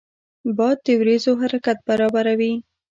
باد 0.57 0.77
د 0.85 0.87
وریځو 0.99 1.33
حرکت 1.41 1.77
برابروي 1.87 2.53